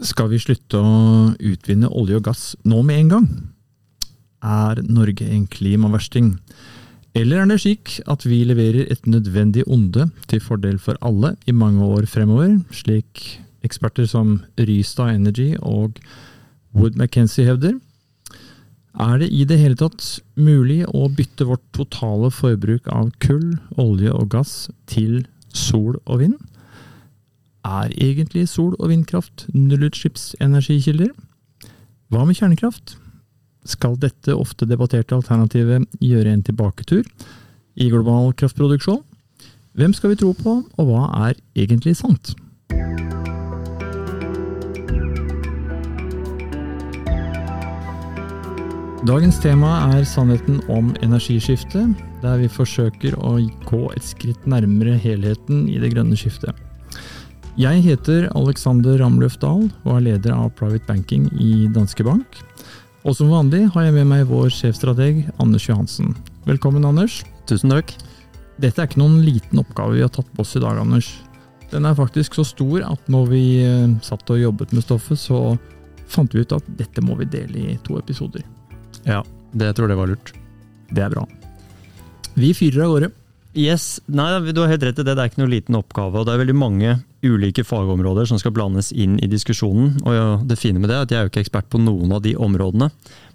[0.00, 0.92] Skal vi slutte å
[1.36, 3.26] utvinne olje og gass nå med en gang?
[4.40, 6.38] Er Norge en klimaversting?
[7.12, 11.52] Eller er det slik at vi leverer et nødvendig onde til fordel for alle i
[11.52, 16.00] mange år fremover, slik eksperter som Rystad Energy og
[16.72, 17.76] Wood McKenzie hevder?
[18.96, 20.00] Er det i det hele tatt
[20.34, 24.54] mulig å bytte vårt totale forbruk av kull, olje og gass
[24.88, 26.40] til sol og vind?
[27.64, 31.10] Er egentlig sol- og vindkraft nullutslippsenergikilder?
[32.08, 32.96] Hva med kjernekraft?
[33.68, 37.04] Skal dette ofte debatterte alternativet gjøre en tilbaketur
[37.76, 39.02] i global kraftproduksjon?
[39.76, 42.32] Hvem skal vi tro på, og hva er egentlig sant?
[49.04, 51.92] Dagens tema er sannheten om energiskiftet,
[52.24, 53.36] der vi forsøker å
[53.68, 56.56] gå et skritt nærmere helheten i det grønne skiftet.
[57.60, 62.38] Jeg heter Alexander Ramløf Dahl og er leder av Private Banking i Danske Bank.
[63.04, 66.14] Og som vanlig har jeg med meg vår sjefstrateg Anders Johansen.
[66.46, 67.18] Velkommen, Anders.
[67.50, 67.92] Tusen takk.
[68.64, 71.10] Dette er ikke noen liten oppgave vi har tatt på oss i dag, Anders.
[71.68, 75.58] Den er faktisk så stor at når vi eh, satt og jobbet med stoffet, så
[76.08, 78.46] fant vi ut at dette må vi dele i to episoder.
[79.04, 79.20] Ja,
[79.52, 80.32] det tror jeg var lurt.
[80.88, 81.26] Det er bra.
[82.40, 83.12] Vi fyrer av gårde.
[83.52, 86.16] Yes, nei, Du har helt rett i det, det er ikke noen liten oppgave.
[86.16, 89.98] og Det er veldig mange ulike fagområder som skal blandes inn i diskusjonen.
[90.06, 92.22] og Det fine med det er at jeg er jo ikke ekspert på noen av
[92.24, 92.90] de områdene.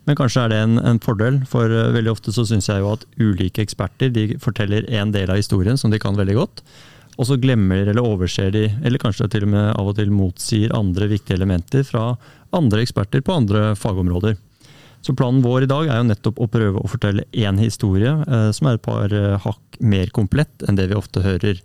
[0.05, 2.91] Men kanskje er det en, en fordel, for uh, veldig ofte så syns jeg jo
[2.93, 6.61] at ulike eksperter de forteller en del av historien som de kan veldig godt.
[7.15, 10.73] Og så glemmer eller overser de, eller kanskje til og med av og til motsier
[10.75, 12.11] andre viktige elementer fra
[12.55, 14.35] andre eksperter på andre fagområder.
[15.05, 18.49] Så planen vår i dag er jo nettopp å prøve å fortelle én historie eh,
[18.55, 21.61] som er et par eh, hakk mer komplett enn det vi ofte hører.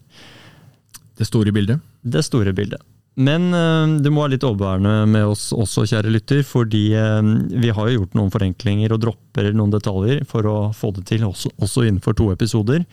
[1.20, 1.84] Det store bildet?
[2.00, 2.80] Det store bildet.
[3.20, 7.72] Men du det må være litt overbærende med oss også, kjære lytter, fordi eh, vi
[7.74, 11.52] har jo gjort noen forenklinger og dropper noen detaljer for å få det til også,
[11.60, 12.86] også innenfor to episoder.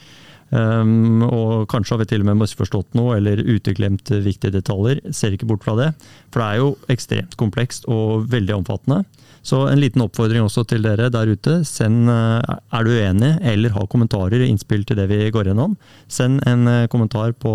[0.49, 5.01] Um, og kanskje har vi til og med misforstått noe eller uteglemt viktige detaljer.
[5.11, 5.89] Ser ikke bort fra det.
[6.31, 9.03] For det er jo ekstremt komplekst og veldig omfattende.
[9.47, 11.61] Så en liten oppfordring også til dere der ute.
[11.67, 15.77] Send, eh, er du uenig eller har kommentarer og innspill til det vi går gjennom,
[16.11, 17.53] send en eh, kommentar på,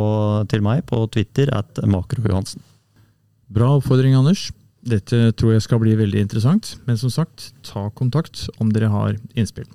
[0.49, 2.65] til meg på Twitter at makrojohansen.
[3.53, 4.49] Bra oppfordring, Anders.
[4.83, 6.79] Dette tror jeg skal bli veldig interessant.
[6.89, 9.69] Men som sagt, ta kontakt om dere har innspill.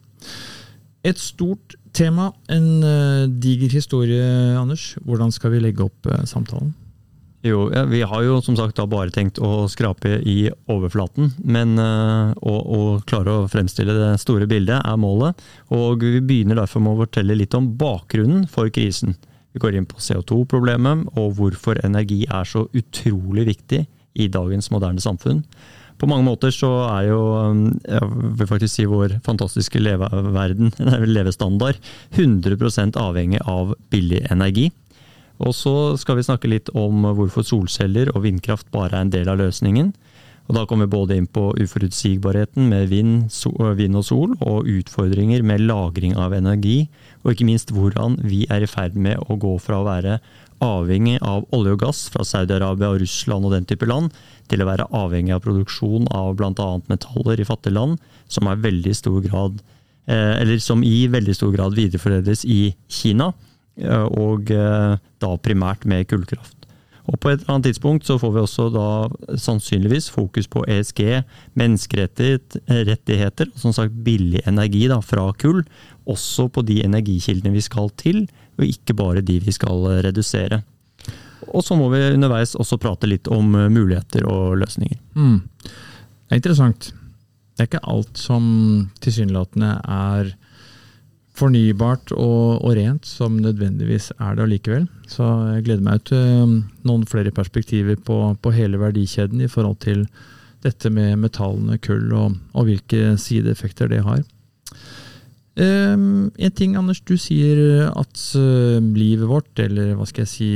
[1.06, 4.26] Et stort tema, en uh, diger historie,
[4.58, 4.96] Anders.
[5.06, 6.74] Hvordan skal vi legge opp samtalen?
[7.46, 11.32] Jo, ja, vi har jo som sagt bare tenkt å skrape i overflaten.
[11.46, 15.38] Men uh, å, å, klare å fremstille det store bildet er målet.
[15.70, 19.16] Og vi begynner derfor med å fortelle litt om bakgrunnen for krisen.
[19.54, 23.86] Vi går inn på CO2-problemet og hvorfor energi er så utrolig viktig
[24.18, 25.44] i dagens moderne samfunn.
[25.98, 27.22] På mange måter så er jo
[27.82, 30.74] jeg vil faktisk si vår fantastiske leveverden,
[31.16, 31.80] levestandard
[32.14, 34.70] 100% avhengig av billig energi.
[35.44, 39.30] Og så skal vi snakke litt om hvorfor solceller og vindkraft bare er en del
[39.30, 39.94] av løsningen.
[40.48, 43.28] Og Da kommer vi både inn på uforutsigbarheten med vind,
[43.76, 46.88] vind og sol, og utfordringer med lagring av energi,
[47.24, 50.20] og ikke minst hvordan vi er i ferd med å gå fra å være
[50.64, 54.16] avhengig av olje og gass fra Saudi-Arabia og Russland og den type land,
[54.48, 56.70] til å være avhengig av produksjon av bl.a.
[56.88, 58.00] metaller i fattige land,
[58.32, 58.96] som veldig
[59.28, 59.60] grad
[60.08, 63.34] eh, eller som i veldig stor grad videreforedles i Kina.
[63.78, 66.56] Eh, og eh, da primært med kullkraft.
[67.08, 68.88] Og På et eller annet tidspunkt så får vi også da
[69.40, 71.24] sannsynligvis fokus på ESG,
[71.56, 75.62] menneskerettigheter og som sagt billig energi da, fra kull.
[76.04, 78.26] Også på de energikildene vi skal til,
[78.60, 80.60] og ikke bare de vi skal redusere.
[81.48, 85.00] Og så må vi underveis også prate litt om muligheter og løsninger.
[85.16, 85.40] Mm.
[85.64, 86.92] Det er interessant.
[87.56, 88.44] Det er ikke alt som
[89.00, 90.36] tilsynelatende er
[91.38, 94.88] fornybart og, og, rent som nødvendigvis er det allikevel.
[95.10, 96.56] Så jeg gleder meg til um,
[96.88, 100.08] noen flere perspektiver på, på hele verdikjeden i forhold til
[100.66, 104.24] dette med metallene, kull, og, og hvilke sideeffekter det har.
[105.58, 110.52] Um, en ting, Anders, du sier at uh, livet vårt, eller hva skal jeg si,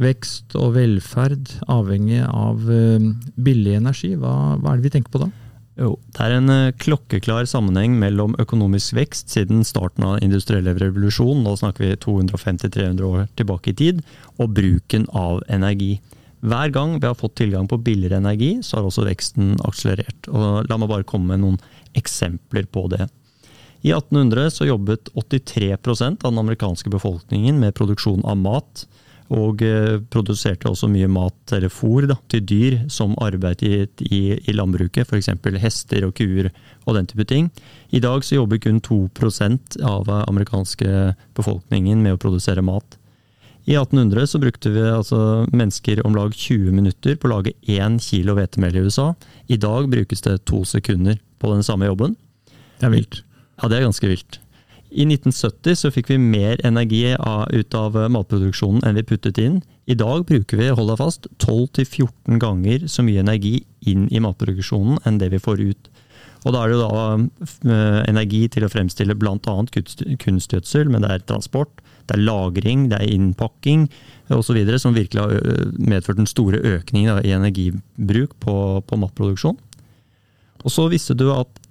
[0.00, 4.14] vekst og velferd avhenger av uh, billig energi.
[4.18, 5.30] Hva, hva er det vi tenker på da?
[5.74, 11.42] Jo, det er en eh, klokkeklar sammenheng mellom økonomisk vekst siden starten av industriell revolusjon,
[11.42, 14.04] nå snakker vi 250-300 år tilbake i tid,
[14.38, 15.96] og bruken av energi.
[16.44, 20.28] Hver gang vi har fått tilgang på billigere energi, så har også veksten akselerert.
[20.28, 21.58] Og la meg bare komme med noen
[21.96, 23.08] eksempler på det.
[23.84, 28.84] I 1800 så jobbet 83% av den amerikanske befolkningen med produksjon av mat.
[29.32, 34.20] Og eh, produserte også mye mat eller fôr da, til dyr som arbeidet i, i,
[34.36, 35.30] i landbruket, f.eks.
[35.62, 36.50] hester og kuer
[36.84, 37.48] og den type ting.
[37.88, 42.98] I dag så jobber kun 2% av amerikanske befolkningen med å produsere mat.
[43.64, 45.18] I 1800 så brukte vi altså
[45.48, 49.14] mennesker om lag 20 minutter på å lage 1 kilo hvetemel i USA.
[49.48, 52.18] I dag brukes det to sekunder på den samme jobben.
[52.76, 53.22] Det er vilt.
[53.56, 54.43] Ja, det er ganske vilt.
[54.94, 59.58] I 1970 så fikk vi mer energi ut av matproduksjonen enn vi puttet inn.
[59.90, 63.56] I dag bruker vi, hold deg fast, 12-14 ganger så mye energi
[63.90, 65.90] inn i matproduksjonen enn det vi får ut.
[66.44, 67.04] Og da er det jo da
[67.72, 69.56] eh, energi til å fremstille bl.a.
[70.20, 73.88] kunstgjødsel, men det er transport, det er lagring, det er innpakking
[74.32, 74.60] osv.
[74.78, 79.58] som virkelig har medført den store økningen i energibruk på, på matproduksjon.
[80.64, 81.63] Og så visste du at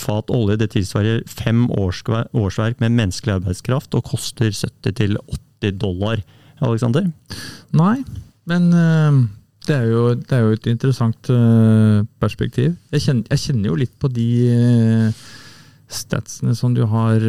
[0.00, 6.24] fat olje det tilsvarer fem årsverk med menneskelig arbeidskraft og koster 70-80 dollar.
[6.60, 7.06] Alexander?
[7.72, 8.02] Nei,
[8.50, 8.66] men
[9.64, 11.30] det er jo, det er jo et interessant
[12.20, 12.74] perspektiv.
[12.92, 14.28] Jeg kjenner, jeg kjenner, jo litt på de
[15.90, 17.24] statsene som du har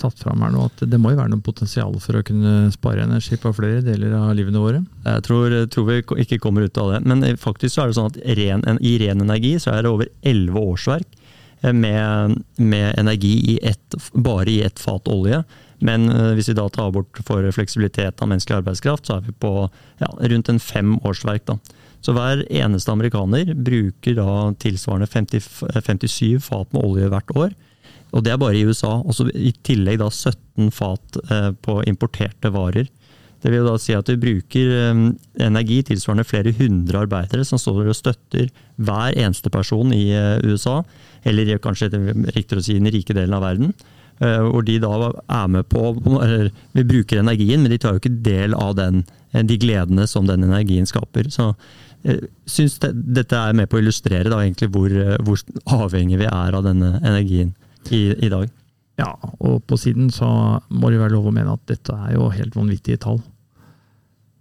[0.00, 3.06] tatt fram her nå, at det må jo være noe potensial for å kunne spare
[3.06, 4.82] energi på flere deler av livene våre?
[5.06, 7.00] Jeg tror, tror, vi ikke kommer ut av det.
[7.08, 9.92] Men eh, faktisk så er det sånn at ren, i ren energi så er det
[9.92, 11.21] over elleve årsverk eh,
[11.62, 15.42] med, med energi i ett, bare i ett fat olje.
[15.82, 19.52] Men hvis vi da tar bort for fleksibilitet av menneskelig arbeidskraft, så er vi på
[19.98, 21.46] ja, rundt en fem årsverk.
[21.46, 21.58] da.
[22.02, 24.32] Så hver eneste amerikaner bruker da
[24.62, 25.44] tilsvarende 50,
[25.86, 27.54] 57 fat med olje hvert år.
[28.12, 28.96] Og det er bare i USA.
[29.00, 32.90] Også i tillegg da 17 fat eh, på importerte varer.
[33.42, 35.00] Det vil da si at vi bruker eh,
[35.46, 40.80] energi tilsvarende flere hundre arbeidere som står og støtter hver eneste person i eh, USA,
[41.26, 43.74] eller kanskje riktigere å si den rike delen av verden.
[44.22, 44.90] Hvor de da
[45.34, 45.80] er med på
[46.22, 49.00] eller Vi bruker energien, men de tar jo ikke del av den,
[49.32, 51.26] de gledene som den energien skaper.
[51.32, 51.48] Så
[52.06, 54.94] jeg syns det, dette er med på å illustrere da egentlig hvor,
[55.26, 55.42] hvor
[55.80, 57.54] avhengig vi er av denne energien
[57.90, 58.46] i, i dag.
[59.00, 59.10] Ja,
[59.40, 60.28] og på siden så
[60.68, 63.22] må det være lov å mene at dette er jo helt vanvittige tall.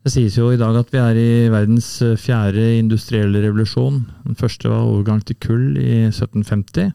[0.02, 4.00] Det sies jo i dag at vi er i verdens eh, fjerde industrielle revolusjon.
[4.26, 6.90] Den første var overgang til kull i 1750.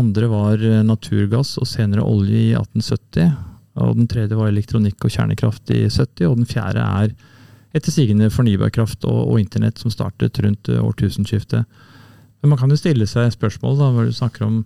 [0.00, 3.28] Andre var eh, naturgass og senere olje i 1870.
[3.84, 6.26] Og den tredje var elektronikk og kjernekraft i 70.
[6.32, 7.14] Og den fjerde er
[7.74, 11.62] etter sigende fornybarkraft og, og internett som startet rundt eh, årtusenskiftet.
[12.42, 14.64] Men man kan jo stille seg spørsmål da, hvor du snakker om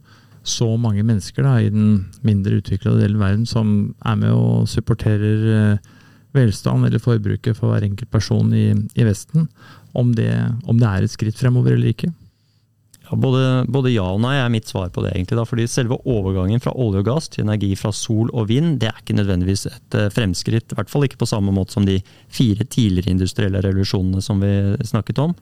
[0.49, 4.69] så mange mennesker da, i den mindre utvikla delen av verden som er med og
[4.73, 5.95] supporterer eh,
[6.39, 9.49] velstand eller forbruket for hver enkelt person i, i Vesten,
[9.99, 10.33] om det,
[10.65, 12.11] om det, er et skritt fremover eller ikke?
[13.09, 15.15] Ja, både, både, ja og nei er mitt svar på det.
[15.15, 18.77] egentlig da, fordi Selve overgangen fra olje og gass til energi fra sol og vind
[18.83, 20.73] det er ikke nødvendigvis et uh, fremskritt.
[20.73, 24.53] I hvert fall ikke på samme måte som de fire tidligere industrielle revolusjonene som vi
[24.85, 25.35] snakket om.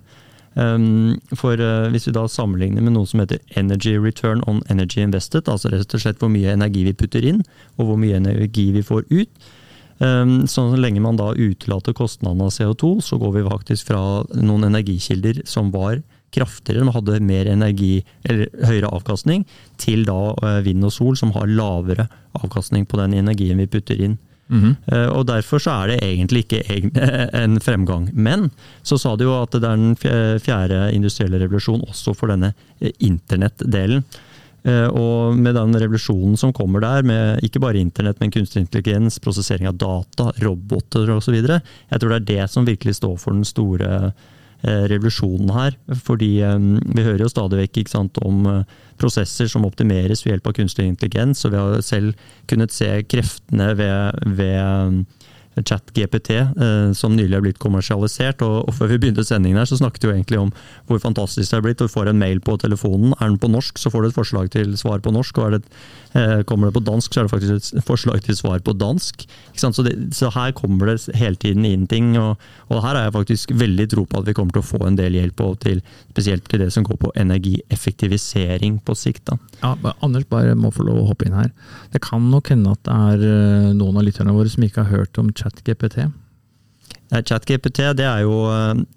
[0.57, 5.03] Um, for uh, Hvis vi da sammenligner med noe som heter Energy Return on Energy
[5.03, 7.43] Invested, altså rett og slett hvor mye energi vi putter inn,
[7.77, 9.51] og hvor mye energi vi får ut,
[9.97, 14.01] så lenge man da utelater kostnadene av CO2, så går vi faktisk fra
[14.37, 16.03] noen energikilder som var
[16.37, 19.47] kraftigere, som hadde mer energi, eller høyere avkastning,
[19.81, 24.01] til da uh, vind og sol som har lavere avkastning på den energien vi putter
[24.01, 24.19] inn.
[24.49, 25.09] Mm -hmm.
[25.09, 26.63] Og Derfor så er det egentlig ikke
[27.45, 28.11] en fremgang.
[28.15, 28.51] Men
[28.83, 29.97] så sa de jo at det er den
[30.39, 34.05] fjerde industrielle revolusjon også for denne eh, internettdelen.
[34.67, 39.21] Eh, og med den revolusjonen som kommer der, med ikke bare internett, men kunstig intelligens,
[39.23, 43.47] prosessering av data, roboter osv., jeg tror det er det som virkelig står for den
[43.47, 44.11] store
[44.67, 45.75] revolusjonen her.
[46.03, 47.93] Fordi vi hører jo stadig vekk
[48.25, 48.49] om
[48.99, 51.45] prosesser som optimeres ved hjelp av kunstig intelligens.
[51.45, 55.05] Og vi har selv kunnet se kreftene ved, ved
[55.65, 58.43] ChatGPT, eh, som nylig er blitt kommersialisert.
[58.45, 60.53] Og, Før vi begynte sendingen, her, så snakket vi jo egentlig om
[60.87, 61.79] hvor fantastisk det er blitt.
[61.79, 63.15] Du får en mail på telefonen.
[63.21, 65.39] Er den på norsk, så får du et forslag til svar på norsk.
[65.39, 66.06] og Er det, eh,
[66.49, 69.27] Kommer det på dansk, så er det faktisk et forslag til svar på dansk.
[69.57, 72.15] Så, det, så, her kommer det hele tiden inn ting.
[72.21, 74.83] Og, og, her har jeg faktisk veldig tro på at vi kommer til å få
[74.87, 79.25] en del hjelp til, spesielt til det som går på energieffektivisering på sikt.
[79.31, 79.39] Da.
[79.63, 81.51] Ja, Anders bare må få lov å hoppe inn her.
[81.93, 85.03] Det kan nok hende at det er eh, noen av lytterne våre som ikke har
[85.03, 86.07] hørt om ChatGPT?
[87.11, 88.41] ChatGPT det er jo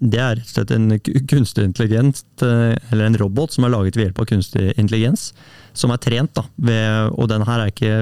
[0.00, 0.96] det er rett og slett en
[1.30, 5.30] kunstig intelligens, eh, eller en robot som er laget ved hjelp av kunstig intelligens.
[5.72, 6.44] Som er trent, da.
[6.58, 7.94] Ved, og den her er ikke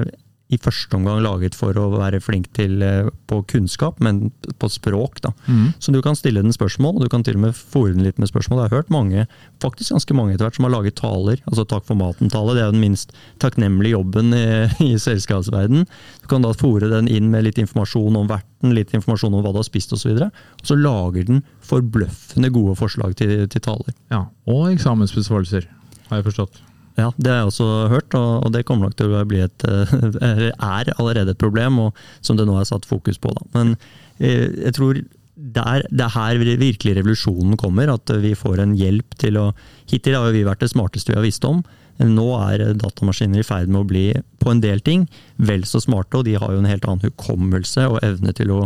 [0.49, 5.19] i første omgang laget for å være flink til eh, på kunnskap, men på språk.
[5.21, 5.31] da.
[5.45, 5.75] Mm.
[5.77, 8.17] Så du kan stille den spørsmål, og du kan til og med fòre den litt
[8.21, 8.63] med spørsmål.
[8.63, 9.27] Jeg har hørt mange,
[9.61, 11.43] faktisk ganske mange etter hvert, som har laget taler.
[11.45, 12.55] altså Takk for maten-tale.
[12.57, 13.13] Det er den minst
[13.43, 14.45] takknemlige jobben i,
[14.89, 15.85] i selskapsverden.
[16.23, 19.53] Du kan da fòre den inn med litt informasjon om verten, litt informasjon om hva
[19.53, 20.15] du har spist osv.
[20.15, 20.31] Og, så
[20.63, 23.93] og så lager den forbløffende gode forslag til, til taler.
[24.09, 25.69] Ja, Og eksamensbesvarelser,
[26.09, 26.63] har jeg forstått.
[26.99, 30.91] Ja, det har jeg også hørt, og det kommer nok til å bli et er
[30.97, 33.31] allerede et problem, og som det nå er satt fokus på.
[33.35, 33.45] Da.
[33.55, 33.73] Men
[34.19, 34.99] eh, jeg tror
[35.39, 39.51] der, det er her virkelig revolusjonen kommer, at vi får en hjelp til å
[39.89, 41.63] Hittil har vi vært det smarteste vi har visst om.
[41.99, 44.03] Nå er datamaskiner i ferd med å bli,
[44.39, 47.87] på en del ting, vel så smarte, og de har jo en helt annen hukommelse
[47.89, 48.59] og evne til å,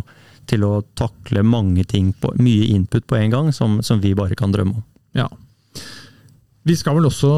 [0.50, 4.38] til å takle mange ting, på, mye input på en gang, som, som vi bare
[4.38, 4.86] kan drømme om.
[5.18, 5.30] Ja.
[6.68, 7.32] Vi skal vel også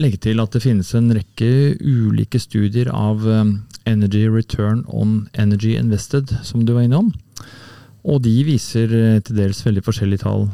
[0.00, 3.52] legge til at det finnes en rekke ulike studier av um,
[3.88, 7.12] Energy Return on Energy Invested, som du var innom.
[8.08, 10.46] Og de viser eh, til dels veldig forskjellige tall.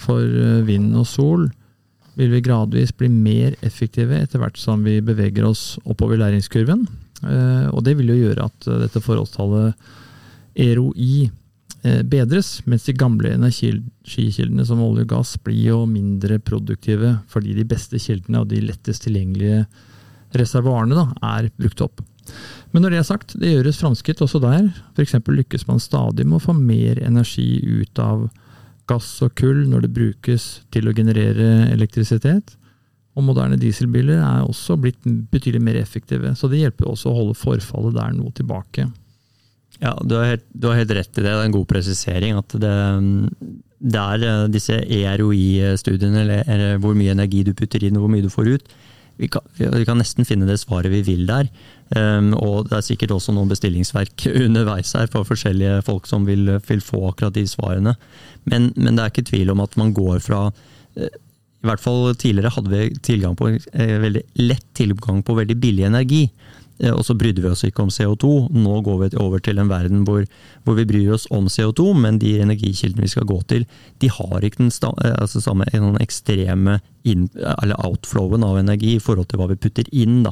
[0.00, 1.48] For eh, vind og sol
[2.16, 6.86] vil vi gradvis bli mer effektive etter hvert som vi beveger oss oppover læringskurven.
[7.20, 9.76] Eh, og det vil jo gjøre at dette forholdstallet
[10.56, 11.28] ROI
[12.08, 17.66] bedres, mens de gamle energikildene som olje og gass blir jo mindre produktive fordi de
[17.68, 19.64] beste kildene og de lettest tilgjengelige
[20.36, 22.02] reservoarene da, er brukt opp.
[22.72, 24.68] Men når det er sagt, det gjøres framskritt også der.
[24.96, 25.14] F.eks.
[25.22, 28.26] lykkes man stadig med å få mer energi ut av
[28.90, 32.56] gass og kull når det brukes til å generere elektrisitet.
[33.16, 35.00] Og moderne dieselbiler er også blitt
[35.32, 38.90] betydelig mer effektive, så det hjelper også å holde forfallet der noe tilbake.
[39.82, 41.28] Ja, du har, helt, du har, helt, rett i det.
[41.28, 42.36] Det er en god presisering.
[42.38, 42.74] at det,
[43.78, 48.24] det er eh, disse EROI-studiene, eller, hvor mye energi du putter inn og hvor mye
[48.24, 48.76] du får ut.
[49.16, 51.48] Vi kan, vi kan nesten finne det svaret vi vil der.
[51.96, 56.58] Um, og det er sikkert også noen bestillingsverk underveis her for forskjellige folk som vil,
[56.66, 57.94] vil få akkurat de svarene.
[58.44, 62.12] Men, men, det er ikke tvil om at man går fra uh, I hvert fall
[62.18, 66.26] tidligere hadde vi tilgang på uh, veldig lett tilgang på veldig billig energi.
[66.78, 68.32] Eh, og så brydde vi oss ikke om CO2.
[68.54, 70.26] Nå går vi over til en verden hvor,
[70.64, 73.66] hvor vi bryr oss om CO2, men de energikildene vi skal gå til,
[74.02, 77.28] de har ikke den eh, altså samme den ekstreme in,
[77.78, 80.24] outflowen av energi i forhold til hva vi putter inn.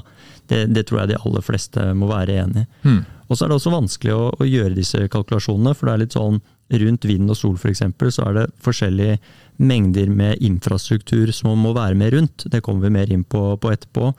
[0.50, 2.70] Det, det, tror jeg de aller fleste må være enig i.
[2.84, 3.02] Hmm.
[3.24, 6.16] Og så er det også vanskelig å, å, gjøre disse kalkulasjonene, for det er litt
[6.16, 7.82] sånn rundt vind og sol f.eks.,
[8.14, 9.18] så er det forskjellige
[9.62, 12.46] mengder med infrastruktur som må være med rundt.
[12.50, 14.10] Det kommer vi mer inn på, på etterpå.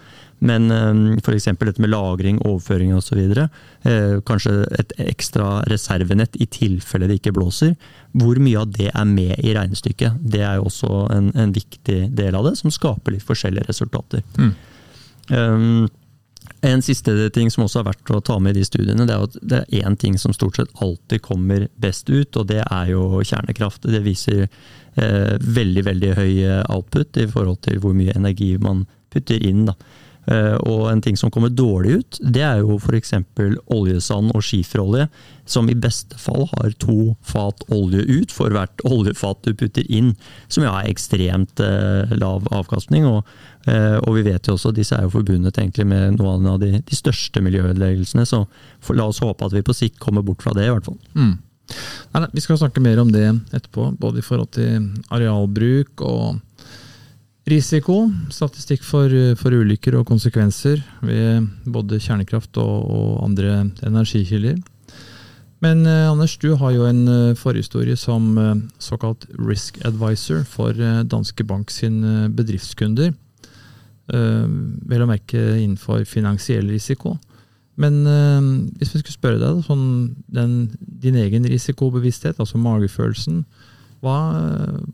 [0.45, 1.49] Men um, f.eks.
[1.59, 3.19] dette med lagring, overføring osv.
[3.33, 7.75] Eh, kanskje et ekstra reservenett i tilfelle det ikke blåser.
[8.15, 10.21] Hvor mye av det er med i regnestykket?
[10.21, 14.23] Det er jo også en, en viktig del av det, som skaper litt forskjellige resultater.
[14.37, 14.55] Mm.
[15.33, 15.85] Um,
[16.65, 19.25] en siste ting som også er verdt å ta med i de studiene, det er
[19.27, 22.91] at det er én ting som stort sett alltid kommer best ut, og det er
[22.91, 23.87] jo kjernekraft.
[23.91, 26.33] Det viser eh, veldig, veldig høy
[26.73, 29.65] output i forhold til hvor mye energi man putter inn.
[29.69, 29.77] da.
[30.25, 33.13] Eh, og en ting som kommer dårlig ut, det er jo f.eks.
[33.71, 35.07] oljesand og skiferolje,
[35.45, 40.15] som i beste fall har to fat olje ut for hvert oljefat du putter inn.
[40.49, 43.05] Som jo er ekstremt eh, lav avkastning.
[43.09, 43.29] Og,
[43.69, 46.61] eh, og, vi vet jo også at disse er jo forbundet egentlig med noen av
[46.63, 48.25] de, de største miljøødeleggelsene.
[48.25, 48.45] Så
[48.79, 51.01] for, la oss håpe at vi på sikt kommer bort fra det, i hvert fall.
[51.13, 51.35] Mm.
[52.13, 56.41] Nei, nei, vi skal snakke mer om det etterpå, både i forhold til arealbruk og
[57.45, 64.55] Risiko, statistikk for, for, ulykker og konsekvenser ved både kjernekraft og, og andre energikilder.
[65.61, 70.73] Men eh, Anders, du har jo en eh, forhistorie som eh, såkalt risk advisor for
[70.73, 73.13] eh, Danske Bank sin eh, bedriftskunder.
[74.05, 77.15] Vel å merke innenfor finansiell risiko.
[77.81, 78.03] Men
[78.77, 79.87] hvis vi skulle spørre deg, sånn,
[80.29, 83.39] den, din egen risikobevissthet, altså magefølelsen,
[84.05, 84.19] hva,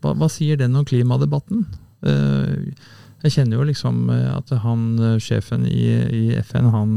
[0.00, 1.66] hva, hva sier den om klimadebatten?
[2.02, 2.72] Eh,
[3.22, 5.82] jeg kjenner jo liksom eh, at han eh, sjefen i,
[6.18, 6.94] i FN, han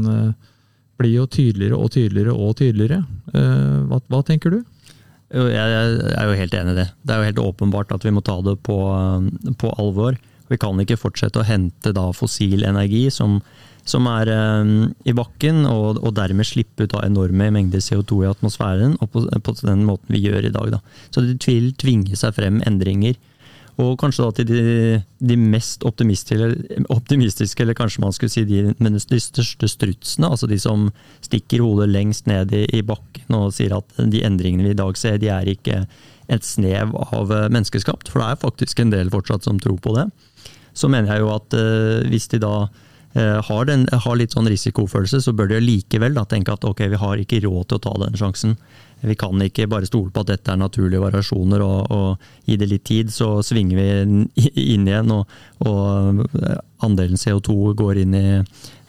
[0.96, 3.02] blir jo tydeligere og tydeligere og tydeligere.
[3.90, 4.62] Hva, hva tenker du?
[5.28, 5.58] Jeg
[6.16, 6.86] er jo helt enig i det.
[7.04, 8.78] Det er jo helt åpenbart at vi må ta det på,
[9.60, 10.16] på alvor.
[10.48, 13.40] Vi kan ikke fortsette å hente da fossil energi som,
[13.84, 14.30] som er
[14.62, 19.10] um, i bakken, og, og, dermed slippe ut av enorme mengder CO2 i atmosfæren, og
[19.12, 20.76] på, på den måten vi gjør i dag.
[20.76, 20.82] Da.
[21.10, 23.18] Så det vil tvinge seg frem endringer.
[23.82, 24.60] Og kanskje da til de,
[25.20, 30.88] de mest optimistiske, eller kanskje man skulle si de de største strutsene, altså de som
[31.20, 34.96] stikker hodet lengst ned i, i, bakken og sier at de endringene vi i dag
[34.96, 35.82] ser, de er ikke
[36.32, 39.92] et snev av eh, menneskeskapt, for det er faktisk en del fortsatt som tror på
[39.98, 40.08] det.
[40.76, 42.54] Så mener jeg jo at eh, hvis de da
[43.12, 47.04] eh, har, den, har, litt sånn risikofølelse, så bør de likevel tenke at ok, vi
[47.04, 48.56] har ikke råd til å ta den sjansen.
[49.04, 52.68] Vi kan ikke bare stole på at dette er naturlige variasjoner, og, og gi det
[52.70, 53.86] litt tid, så svinger vi
[54.64, 55.36] inn igjen, og,
[55.68, 58.26] og eh, andelen CO2 går inn i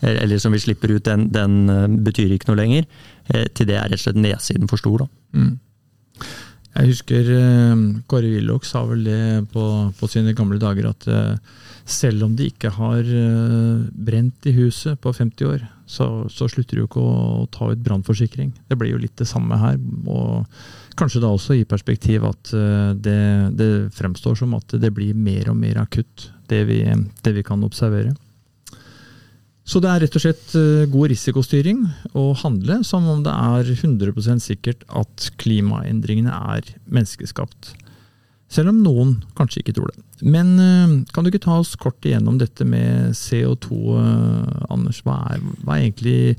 [0.08, 2.90] Eller som vi slipper ut, den, den eh, betyr ikke noe lenger.
[3.28, 5.04] Til det er rett og slett nedsiden for stor.
[5.04, 5.08] da.
[5.36, 5.56] Mm.
[6.78, 7.30] Jeg husker
[8.08, 9.22] Kåre Willoch sa vel det
[9.52, 9.64] på,
[9.98, 11.08] på, sine gamle dager, at
[11.90, 13.10] selv om de ikke har
[13.92, 17.82] brent i huset på 50 år, så, så slutter du jo ikke å, ta ut
[17.84, 18.52] brannforsikring.
[18.68, 19.80] Det blir jo litt det samme her.
[20.12, 20.46] og
[21.00, 22.52] Kanskje da også i perspektiv at
[23.00, 23.20] det,
[23.56, 26.82] det fremstår som at det blir mer og mer akutt, det vi,
[27.24, 28.16] det vi kan observere.
[29.68, 31.82] Så det er rett og slett eh, god risikostyring
[32.16, 37.74] å handle som om det er 100% sikkert at klimaendringene er menneskeskapt.
[38.52, 40.06] Selv om noen kanskje ikke tror det.
[40.24, 45.04] Men eh, kan du ikke ta oss kort igjennom dette med CO2, eh, Anders?
[45.06, 46.38] Hva er, hva er egentlig,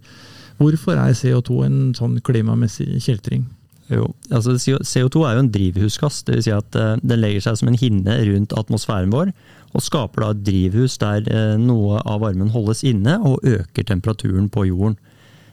[0.60, 3.44] hvorfor er CO2 en sånn klimamessig kjeltring?
[3.88, 6.44] Jo, altså CO2 er jo en drivhusgass, dvs.
[6.44, 9.32] Si at den legger seg som en hinne rundt atmosfæren vår
[9.76, 14.48] og skaper da et drivhus der eh, noe av varmen holdes inne og øker temperaturen
[14.52, 14.96] på jorden.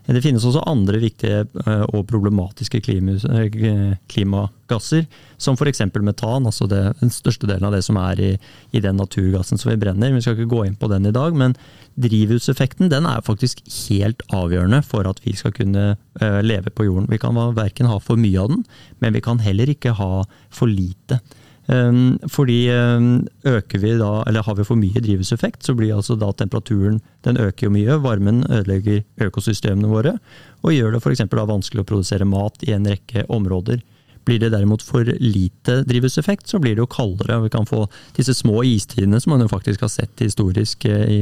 [0.05, 5.07] Det finnes også andre viktige eh, og problematiske eh, klimagasser,
[5.41, 5.81] som f.eks.
[5.97, 6.45] metan.
[6.45, 8.31] altså det, Den største delen av det som er i,
[8.71, 10.13] i, den naturgassen som vi brenner.
[10.13, 11.57] Vi skal ikke gå inn på den i dag, men
[11.97, 15.95] drivhuseffekten den er faktisk helt avgjørende for at vi skal kunne
[16.43, 17.09] leve på jorden.
[17.09, 18.65] Vi kan verken ha for mye av den,
[18.99, 21.21] men vi kan heller ikke ha for lite.
[21.67, 26.17] Ehm, fordi ehm, øker vi da, eller har vi for mye drivhuseffekt, så blir altså
[26.19, 27.97] da temperaturen den øker jo mye.
[28.03, 30.17] Varmen ødelegger økosystemene våre,
[30.61, 31.25] og gjør det f.eks.
[31.31, 33.81] vanskelig å produsere mat i en rekke områder.
[34.25, 37.43] Blir det derimot for lite drivhuseffekt, så blir det jo kaldere.
[37.43, 37.83] Vi kan få
[38.17, 41.19] disse små istidene som man jo faktisk har sett historisk eh, i,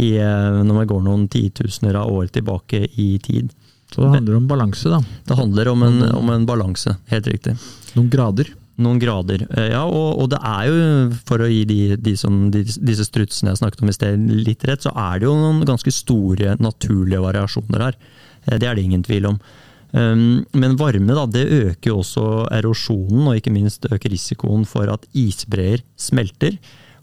[0.00, 3.52] i, eh, når man går noen titusener av år tilbake i tid.
[3.92, 5.00] Så det handler om balanse, da?
[5.28, 7.54] Det handler om en, om en balanse, helt riktig.
[7.94, 8.50] Noen grader?
[8.78, 9.42] Noen grader.
[9.50, 10.82] Eh, ja, og, og, det er jo,
[11.26, 14.66] for å gi de, de som, de, disse strutsene jeg snakket om i sted litt
[14.68, 17.98] rett, så er det jo noen ganske store naturlige variasjoner her.
[18.46, 19.40] Eh, det er det ingen tvil om.
[19.88, 24.90] Um, men varme da, det øker jo også erosjonen, og ikke minst øker risikoen for
[24.92, 26.58] at isbreer smelter.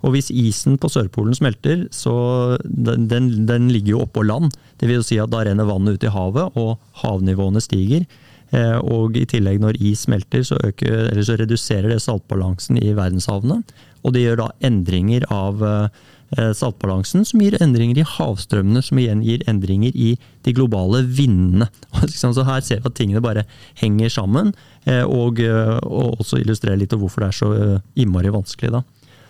[0.05, 2.13] Og hvis isen på Sørpolen smelter, så
[2.61, 4.53] den, den, den ligger jo oppå land.
[4.77, 8.05] Det vil jo si at da renner vannet ut i havet, og havnivåene stiger.
[8.53, 13.61] Eh, og i tillegg, når is smelter, så, øker, så reduserer det saltbalansen i verdenshavene.
[14.05, 19.23] Og det gjør da endringer av eh, saltbalansen, som gir endringer i havstrømmene, som igjen
[19.25, 20.13] gir endringer i
[20.45, 21.69] de globale vindene.
[22.13, 23.47] Så her ser vi at tingene bare
[23.81, 24.53] henger sammen,
[24.85, 27.51] eh, og, og også illustrerer litt hvorfor det er så
[27.97, 28.75] innmari vanskelig.
[28.77, 28.85] da.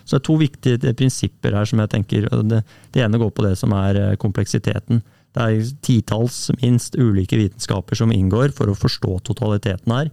[0.06, 2.60] Så det er to viktige prinsipper her som jeg tenker Det,
[2.94, 5.00] det ene går på det som er kompleksiteten.
[5.36, 10.08] Det er titalls, minst, ulike vitenskaper som inngår for å forstå totaliteten her.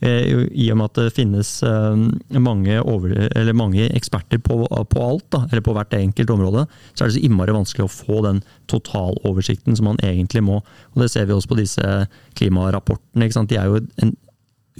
[0.00, 3.12] Eh, I og med at det finnes eh, mange, over,
[3.56, 7.24] mange eksperter på, på alt, da, eller på hvert enkelt område, så er det så
[7.26, 8.40] innmari vanskelig å få den
[8.72, 10.62] totaloversikten som man egentlig må.
[10.94, 11.92] Og Det ser vi også på disse
[12.38, 13.28] klimarapportene.
[13.50, 14.16] De er jo en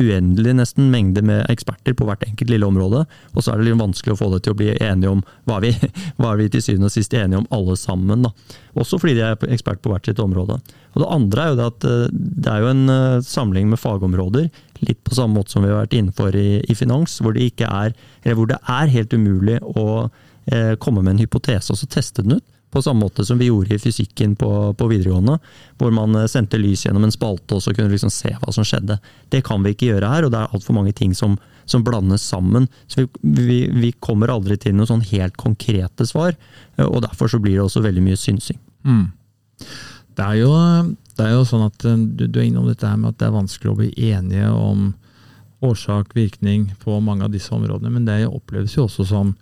[0.01, 3.03] uendelig nesten mengde med eksperter på hvert enkelt lille område,
[3.35, 5.59] og så er det litt vanskelig å få det til å bli enige om hva
[5.65, 5.73] vi,
[6.21, 8.27] hva vi til syvende og sist enige om alle sammen.
[8.27, 8.33] Da.
[8.81, 10.61] Også fordi de er ekspert på hvert sitt område.
[10.95, 13.83] Og Det andre er jo det at eh, det er jo en eh, samling med
[13.83, 14.49] fagområder,
[14.87, 17.95] litt på samme måte som vi har vært innenfor i, i finans, hvor det, er,
[18.33, 19.87] hvor det er helt umulig å
[20.51, 22.47] eh, komme med en hypotese og så teste den ut.
[22.71, 25.39] På samme måte som vi gjorde i fysikken på, på videregående,
[25.79, 28.67] hvor man eh, sendte lys gjennom en spalte og så kunne liksom se hva som
[28.67, 29.01] skjedde.
[29.33, 32.23] Det kan vi ikke gjøre her, og det er altfor mange ting som, som, blandes
[32.23, 32.69] sammen.
[32.87, 36.37] Så vi, vi, vi, kommer aldri til noen sånn helt konkrete svar,
[36.77, 38.61] eh, og derfor så blir det også veldig mye synsing.
[38.87, 39.07] Mm.
[40.15, 40.55] Det, er jo,
[41.19, 43.31] det er jo sånn at eh, du, du er innom dette her med at det
[43.31, 44.93] er vanskelig å bli enige om
[45.61, 49.35] årsak, virkning på mange av disse områdene, men det oppleves jo også som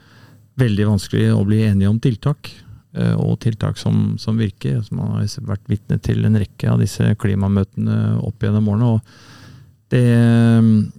[0.59, 2.51] veldig vanskelig å bli enige om tiltak.
[2.99, 4.83] Eh, og tiltak som, som virker.
[4.83, 8.95] som har vært vitne til en rekke av disse klimamøtene opp gjennom årene.
[8.97, 9.27] og
[9.89, 10.05] det,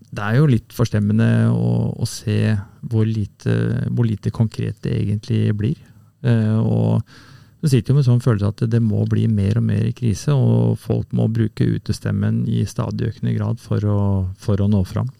[0.10, 3.54] det, er jo litt forstemmende å, å se hvor lite,
[3.94, 5.82] hvor lite, konkret det egentlig blir.
[6.26, 7.04] Eh, og
[7.60, 10.80] du sitter jo med sånn følelse at det må bli mer og mer krise, og
[10.80, 14.00] folk må bruke utestemmen i stadig økende grad for å,
[14.40, 15.12] for å nå fram.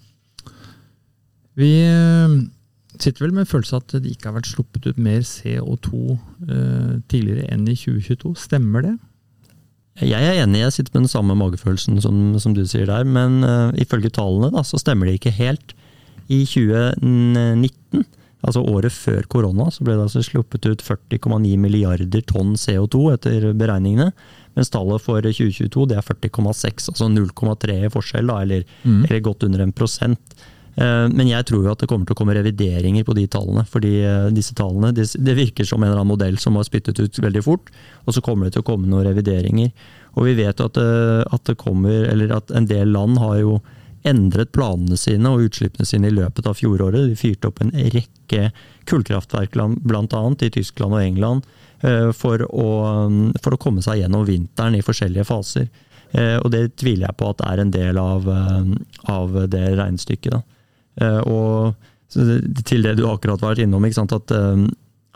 [1.60, 1.74] Vi
[3.04, 6.94] sitter vel med en følelse at det ikke har vært sluppet ut mer CO2 eh,
[7.12, 8.34] tidligere enn i 2022.
[8.48, 8.96] Stemmer det?
[10.00, 13.42] Jeg er enig, jeg sitter med den samme magefølelsen som, som du sier der, men
[13.44, 15.76] uh, ifølge tallene da, så stemmer det ikke helt.
[16.32, 18.06] I 2019
[18.40, 23.50] Altså Året før korona så ble det altså sluppet ut 40,9 milliarder tonn CO2 etter
[23.60, 24.14] beregningene.
[24.56, 29.02] Mens tallet for 2022 det er 40,6, altså 0,3 i forskjell, da, eller, mm.
[29.10, 30.40] eller, godt under en prosent.
[30.76, 33.66] Eh, men jeg tror jo at det kommer til å komme revideringer på de tallene.
[33.68, 37.20] fordi eh, disse tallene, Det virker som en eller annen modell som har spyttet ut
[37.20, 37.72] veldig fort,
[38.06, 39.72] og så kommer det til å komme noen revideringer.
[40.16, 43.40] Og vi vet jo at, eh, at det kommer, eller at en del land har
[43.40, 43.60] jo
[44.08, 47.10] endret planene sine og utslippene sine i løpet av fjoråret.
[47.10, 48.52] De fyrte opp en rekke
[48.88, 50.22] kullkraftverk bl.a.
[50.40, 51.50] i Tyskland og England
[52.16, 52.70] for å,
[53.44, 55.68] for å komme seg gjennom vinteren i forskjellige faser.
[56.16, 58.28] Og det tviler jeg på at er en del av,
[59.12, 60.32] av det regnestykket.
[60.32, 60.59] Da.
[61.00, 61.76] Eh, og
[62.10, 64.66] til det du akkurat var innom, at, eh,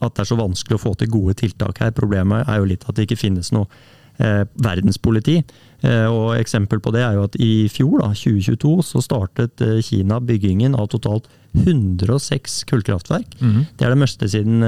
[0.02, 1.92] at, det er så vanskelig å få til gode tiltak her.
[1.96, 3.68] Problemet er jo litt at det ikke finnes noe
[4.22, 5.42] eh, verdenspoliti.
[5.84, 9.82] Eh, og Eksempel på det er jo at i fjor, da, 2022, så startet eh,
[9.84, 13.36] Kina byggingen av totalt 106 kullkraftverk.
[13.40, 13.66] Mm -hmm.
[13.78, 14.64] Det er det meste siden,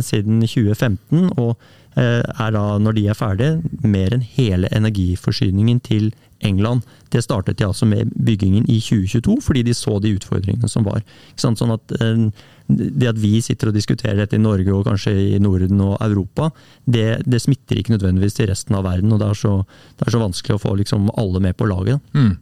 [0.00, 1.32] siden 2015.
[1.36, 1.56] og
[1.98, 6.82] er da, når de er ferdige, mer enn hele energiforsyningen til England.
[7.12, 11.02] Det startet de altså med byggingen i 2022, fordi de så de utfordringene som var.
[11.40, 12.30] Sånn at eh,
[12.70, 16.52] Det at vi sitter og diskuterer dette i Norge og kanskje i Norden og Europa,
[16.86, 19.12] det, det smitter ikke nødvendigvis til resten av verden.
[19.12, 19.54] og Det er så,
[19.98, 21.98] det er så vanskelig å få liksom alle med på laget.
[22.14, 22.36] Mm.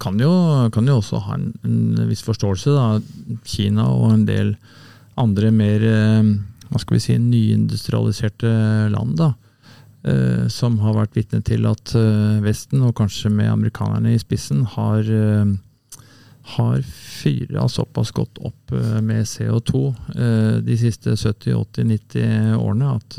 [0.00, 2.76] Kan, jo, kan jo også ha en, en viss forståelse.
[2.76, 4.54] da, Kina og en del
[5.16, 6.34] andre mer eh,
[6.68, 8.50] hva skal vi si, nyindustrialiserte
[8.92, 9.16] land.
[9.20, 9.32] da,
[10.06, 14.62] Eh, som har vært vitne til at eh, Vesten, og kanskje med amerikanerne i spissen,
[14.76, 15.50] har, eh,
[16.54, 19.80] har fyra såpass godt opp med CO2
[20.64, 23.16] de siste 70-80-90 årene at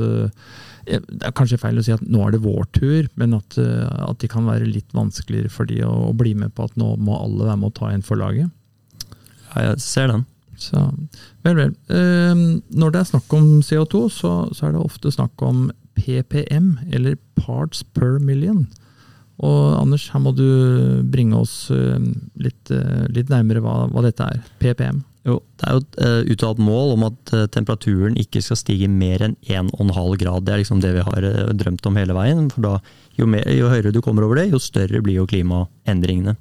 [0.89, 4.23] det er kanskje feil å si at nå er det vår tur, men at, at
[4.23, 7.19] det kan være litt vanskeligere for de å, å, bli med på at nå må
[7.19, 8.49] alle være med å ta en for laget.
[9.51, 10.25] Ja, jeg ser den.
[10.59, 10.81] Så,
[11.45, 11.73] vel, vel.
[12.75, 15.69] når det er snakk om CO2, så, så er det ofte snakk om
[15.99, 18.67] PPM, eller Parts per Million.
[19.39, 20.47] Og Anders, her må du
[21.11, 21.99] bringe oss eh,
[22.43, 24.41] litt, eh, litt nærmere hva, hva, dette er.
[24.59, 25.03] PPM.
[25.27, 28.87] Jo, Det er jo et uh, uttalt mål om at uh, temperaturen ikke skal stige
[28.91, 30.45] mer enn 1,5 grad.
[30.47, 31.27] Det er liksom det vi har
[31.59, 32.47] drømt om hele veien.
[32.53, 32.73] for da,
[33.19, 36.37] jo, mer, jo, høyere du kommer over det, jo større blir jo klimaendringene.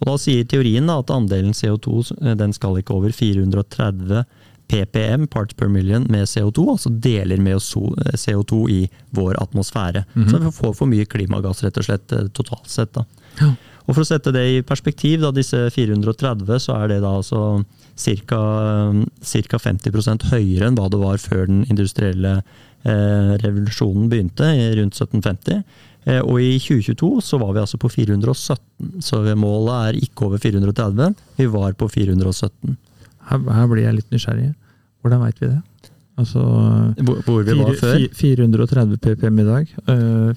[0.00, 4.24] Og Da sier teorien da, at andelen CO2 den skal ikke over 430
[4.70, 8.80] ppm, parts per million, med CO2, altså deler med CO2 i
[9.16, 10.04] vår atmosfære.
[10.14, 10.30] Mm -hmm.
[10.30, 12.92] Så vi får for mye klimagass, rett og slett, eh, totalt sett.
[12.94, 13.04] da.
[13.40, 13.54] Ja.
[13.86, 17.64] Og For å sette det i perspektiv, da, disse 430, så er det da altså
[17.96, 18.40] ca.
[19.20, 22.42] 50% høyere enn hva det var før den industrielle
[22.84, 24.46] eh, revolusjonen begynte,
[24.78, 25.64] rundt 1750.
[26.08, 30.40] Eh, og i 2022 så var vi altså på 417, så målet er ikke over
[30.40, 32.78] 430, vi var på 417.
[33.30, 34.52] Her, her blir jeg litt nysgjerrig.
[35.00, 35.60] Hvordan veit vi det?
[36.20, 36.40] Altså,
[37.00, 38.02] hvor, hvor vi var før?
[38.16, 39.70] 430 ppm i dag.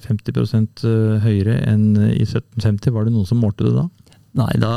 [0.04, 2.94] 50 eh, eh, høyere enn i 1750.
[2.94, 3.88] Var det noen som målte det da?
[4.34, 4.70] Nei, da,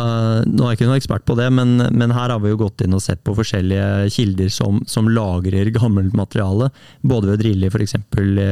[0.45, 2.83] nå er jeg ikke noen ekspert på det, men, men, her har vi jo gått
[2.85, 6.67] inn og sett på forskjellige kilder som, som lagrer gammelt materiale.
[7.01, 7.95] Både ved å drille f.eks.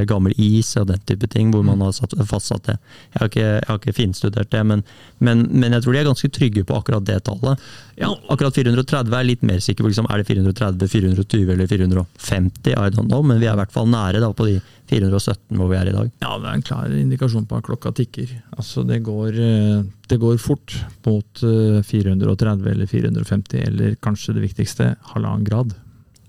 [0.09, 2.79] gammel is og den type ting, hvor man har satt, fastsatt det.
[3.13, 4.81] Jeg har ikke, jeg har ikke finstudert det, men,
[5.21, 7.69] men, men, jeg tror de er ganske trygge på akkurat det tallet.
[8.01, 9.93] Ja, akkurat 430 er litt mer sikker på.
[9.93, 12.73] Liksom, er det 430, 420 eller 450?
[12.73, 14.57] I don't know, men vi er i hvert fall nære da, på de
[14.89, 16.09] 417 hvor vi er i dag.
[16.21, 18.29] Ja, det er en klar indikasjon på at klokka tikker.
[18.57, 20.75] Altså, det går, eh, det går fort
[21.07, 25.73] mot 430 eh, eller 450, eller kanskje det viktigste, halvannen grad.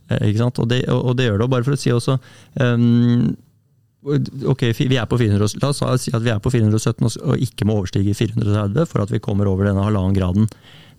[0.09, 0.63] Eh, ikke sant?
[0.63, 1.51] Og det, og det, gjør det.
[1.53, 2.17] Bare for å si også
[2.61, 3.35] um,
[4.07, 7.67] Ok, vi er på 400, La oss si at vi er på 417 og ikke
[7.67, 10.47] må overstige 430 for at vi kommer over denne halvannen graden.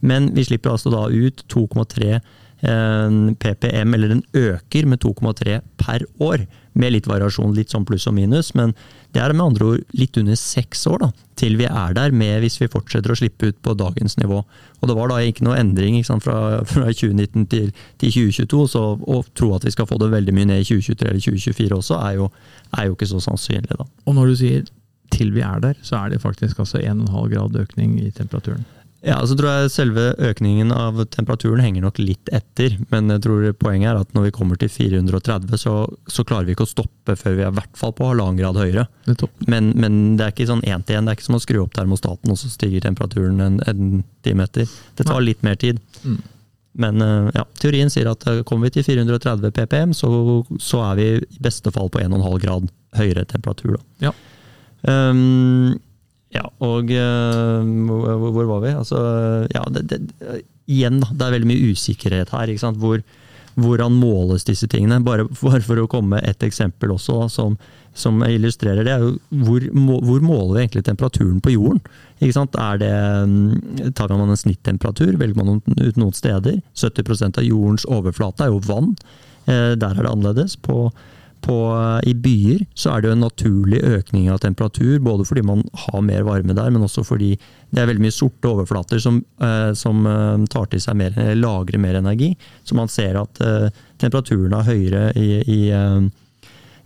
[0.03, 2.19] Men vi slipper altså da ut 2,3
[2.57, 6.43] ppm, eller den øker med 2,3 per år.
[6.77, 8.75] Med litt variasjon, litt sånn pluss og minus, men
[9.15, 11.09] det er med andre ord litt under seks år da,
[11.39, 14.43] til vi er der, med hvis vi fortsetter å slippe ut på dagens nivå.
[14.77, 18.83] Og det var da ikke noe endring sant, fra, fra, 2019 til, til 2022, så
[18.93, 22.01] å tro at vi skal få det veldig mye ned i 2023 eller 2024 også,
[22.03, 22.31] er jo,
[22.77, 23.73] er jo ikke så sannsynlig.
[23.73, 23.87] da.
[24.05, 24.65] Og når du sier
[25.13, 28.65] til vi er der, så er det faktisk altså 1,5 grad økning i temperaturen?
[29.07, 32.75] Ja, så tror jeg selve økningen av temperaturen henger nok litt etter.
[32.91, 35.75] Men jeg tror poenget er at når vi kommer til 430, så,
[36.11, 38.59] så klarer vi ikke å stoppe før vi er i hvert fall på halvannen grad
[38.59, 38.87] høyere.
[39.47, 41.07] Men, men, det er ikke sånn én til én.
[41.07, 44.49] Det er ikke som å skru opp termostaten, og så stiger temperaturen en, en time
[44.49, 44.67] etter.
[44.99, 45.79] Det tar litt mer tid.
[46.03, 46.19] Mm.
[46.77, 50.11] Men eh, ja, teorien sier at eh, kommer vi til 430 ppm, så,
[50.61, 52.67] så er vi i beste fall på 1,5 grad
[52.99, 53.77] høyere temperatur.
[53.77, 54.09] Da.
[54.09, 54.17] Ja.
[54.87, 55.79] Um,
[56.37, 58.73] ja, og uh, hvor, var vi?
[58.77, 58.99] Altså,
[59.53, 62.53] ja, det, det, igjen, det er veldig mye usikkerhet her.
[62.77, 63.01] Hvor,
[63.57, 65.01] hvordan måles disse tingene?
[65.05, 67.57] Bare for, for å komme med et eksempel også, da, som,
[67.97, 68.97] som, illustrerer det.
[69.47, 71.81] hvor, hvor, måler vi egentlig temperaturen på jorden?
[72.19, 72.57] Ikke sant?
[72.61, 72.93] Er det,
[73.31, 75.15] mm, tar man en snittemperatur?
[75.17, 76.61] Velger man ut noen steder?
[76.77, 78.93] 70 av jordens overflate er jo vann.
[79.47, 80.57] Eh, der er det annerledes.
[80.59, 80.91] På
[81.47, 81.57] på,
[82.03, 86.03] I byer så er det jo en naturlig økning av temperatur, både fordi man har
[86.05, 87.33] mer varme der, men også fordi
[87.71, 91.81] det er veldig mye sorte overflater som, eh, som eh, tar til seg mer, lagrer
[91.81, 92.33] mer energi.
[92.67, 93.67] Så man ser at eh,
[94.01, 96.07] temperaturen er høyere i, i eh,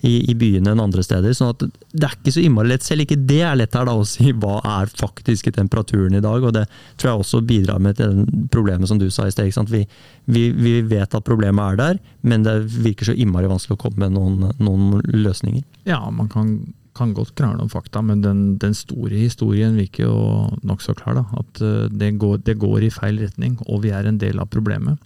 [0.02, 1.34] i, i, byene enn andre steder.
[1.38, 2.86] sånn at det er ikke så innmari lett.
[2.86, 6.42] Selv ikke det er lett her da å si hva er faktiske temperaturen i dag.
[6.42, 6.66] og Det
[6.98, 9.54] tror jeg også bidrar med til problemet som du sa i sted.
[9.70, 9.86] Vi,
[10.26, 14.08] vi, vi, vet at problemet er der, men det virker så innmari vanskelig å komme
[14.08, 15.64] med noen, noen løsninger.
[15.90, 16.56] Ja, man kan,
[16.98, 20.18] kan godt krangle om fakta, men den, den, store historien virker jo
[20.66, 21.22] nokså klar.
[21.22, 24.42] da, At eh, det går, det går, i feil retning, og vi er en del
[24.42, 24.98] av problemet.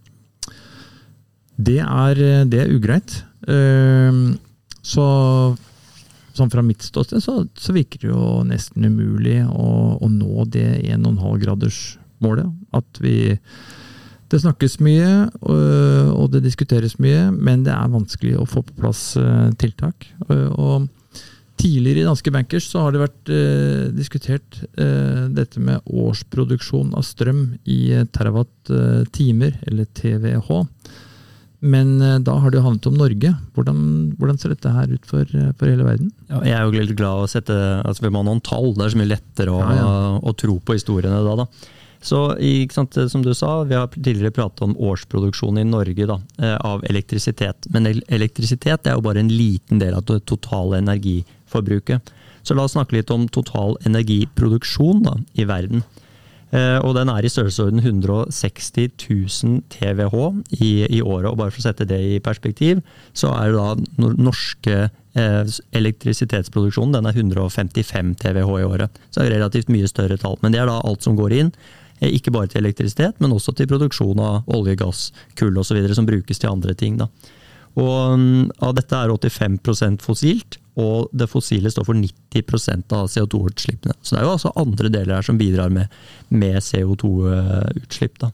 [1.55, 2.19] Det er,
[2.51, 3.21] det er ugreit.
[3.47, 4.35] Uh,
[4.85, 5.05] så
[6.35, 10.67] sånn fra mitt ståsted så, så, virker det jo nesten umulig å, å nå det
[10.83, 12.51] 1,5-gradersmålet.
[12.75, 13.37] At vi
[14.25, 15.59] Det snakkes mye, og,
[16.17, 20.07] og, det diskuteres mye, men det er vanskelig å få på plass uh, tiltak.
[20.29, 20.91] Uh, og
[21.55, 27.45] Tidligere i danske bankers så har det vært uh, diskutert dette med årsproduksjon av strøm
[27.63, 30.49] i terawatt-timer, eller TVH.
[31.65, 33.31] Men eh, da har det jo handlet om Norge.
[33.55, 33.79] Hvordan,
[34.19, 36.11] hvordan ser dette her ut for, eh, for, hele verden?
[36.29, 38.73] Ja, jeg er jo litt glad å sette altså Vi må ha noen tall.
[38.75, 39.95] Det er så mye lettere å, ja, ja.
[40.21, 41.39] å tro på historiene da.
[41.41, 41.47] da.
[42.05, 42.19] Så
[42.71, 46.85] sant, Som du sa, vi har tidligere pratet om årsproduksjon i Norge da, eh, av
[46.85, 47.65] elektrisitet.
[47.73, 52.13] Men elektrisitet er jo bare en liten del av det totale energiforbruket.
[52.45, 55.81] Så la oss snakke litt om total energiproduksjon da, i verden.
[56.55, 58.69] Eh, og den er i størrelsesorden 160
[59.09, 61.31] 000 TWh i, i, året.
[61.31, 62.83] Og bare for å sette det i perspektiv,
[63.17, 69.01] så er det da norske eh, elektrisitetsproduksjonen den er 155 TWh i året.
[69.09, 70.37] Så det er relativt mye større tall.
[70.43, 71.51] Men det er da alt som går inn.
[71.99, 75.81] Eh, ikke bare til elektrisitet, men også til produksjon av olje, gass, kull osv.
[75.97, 77.01] som brukes til andre ting.
[77.01, 77.09] Da.
[77.75, 83.95] Og mm, av dette er 85% fossilt, og det fossile står for 90% av CO2-utslippene.
[84.01, 85.91] Så det er jo altså andre deler her som bidrar med,
[86.29, 88.25] med CO2-utslipp.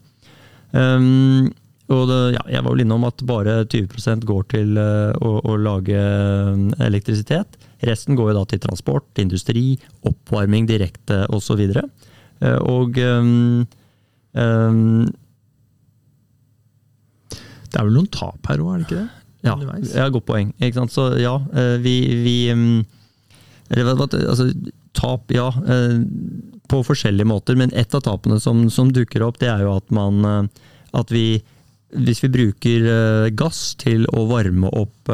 [0.71, 1.51] Um,
[1.91, 6.69] ja, jeg var vel innom at bare 20 går til uh, å, å, lage um,
[6.81, 7.59] elektrisitet.
[7.85, 9.75] Resten går jo da til transport, industri,
[10.07, 11.61] oppvarming direkte osv.
[11.61, 11.81] Og,
[12.41, 13.65] uh, og um,
[14.33, 15.09] um,
[17.71, 19.20] Det er vel noen tap her òg, er det ikke det?
[19.41, 19.57] Ja,
[19.95, 20.51] ja godt poeng.
[20.89, 22.85] Så ja, eh, vi, vi mm,
[23.77, 24.51] altså,
[24.97, 25.49] Tap, ja.
[25.67, 26.01] Eh,
[26.71, 29.89] på forskjellige måter, men et av tapene som, som, dukker opp, det er jo at
[29.91, 31.41] man eh, At vi
[31.91, 32.85] Hvis vi bruker
[33.35, 35.09] gass til å varme opp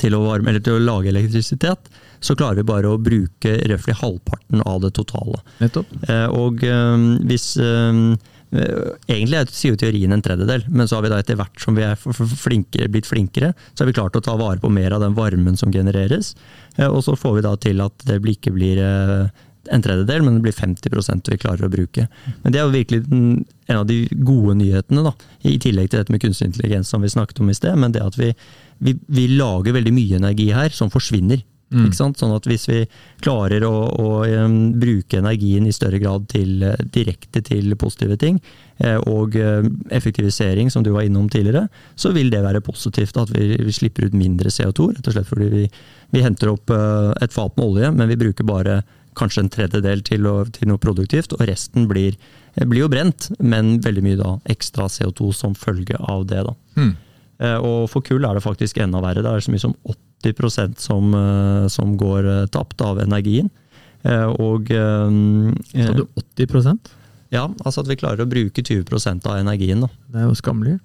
[0.00, 3.94] til å, varme, eller til å lage elektrisitet, så klarer vi bare å bruke røftlig
[4.00, 5.38] halvparten av det totale.
[5.60, 5.92] Nettopp.
[6.34, 6.64] Og
[7.28, 7.46] hvis
[8.54, 11.86] egentlig sier jo teorien en tredjedel, men så har vi da etter hvert som vi
[11.86, 15.16] er flinkere, blitt flinkere, så har vi klart å ta vare på mer av den
[15.16, 16.34] varmen som genereres.
[16.76, 19.32] Eh, og så får vi da til at det ikke blir eh,
[19.72, 22.06] en tredjedel, men det blir 50% vi klarer å bruke.
[22.42, 25.14] Men det er jo virkelig en av de gode nyhetene, da,
[25.48, 27.76] i tillegg til dette med kunstig intelligens som vi snakket om i sted.
[27.80, 28.32] Men det at vi,
[28.84, 31.42] vi, vi lager veldig mye energi her som forsvinner.
[31.74, 31.90] Mm.
[31.94, 32.80] Sånn at hvis vi
[33.24, 34.08] klarer å, å
[34.46, 38.40] um, bruke energien i større grad til, uh, direkte til positive ting,
[38.78, 43.18] eh, og uh, effektivisering, som du var innom tidligere, så vil det være positivt.
[43.20, 45.64] At vi, vi slipper ut mindre CO2, rett og slett fordi vi,
[46.14, 48.82] vi henter opp et fat med olje, men vi bruker bare
[49.18, 52.16] kanskje en tredjedel til, å, til noe produktivt, og resten blir,
[52.58, 56.42] blir, jo brent, men veldig mye da ekstra CO2 som følge av det.
[56.48, 56.54] da.
[56.78, 56.92] Mm.
[57.40, 59.22] Og for kull er det faktisk enda verre.
[59.24, 59.98] Det er så mye som 80
[60.32, 63.50] 80 som, eh, som går eh, tapt av energien.
[64.02, 66.92] Eh, og Sa du 80%
[67.30, 69.80] Ja, altså at vi klarer å bruke 20% av energien.
[69.80, 69.88] Da.
[70.12, 70.78] Det er jo skammelig.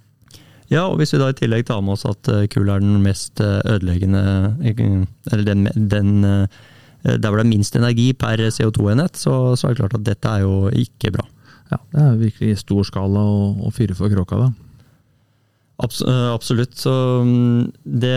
[0.69, 3.41] Ja, og hvis vi da i tillegg tar med oss at kull er den mest
[3.41, 4.21] ødeleggende
[4.62, 9.79] Eller den, den der hvor det er minst energi per CO2-enhet, så, så, er det
[9.79, 11.25] klart at dette er jo ikke bra.
[11.71, 14.68] Ja, Det er virkelig stor skala å, å fyre for kråka, da.
[15.80, 16.76] Absolutt.
[16.78, 16.92] Så
[17.24, 18.15] mm, det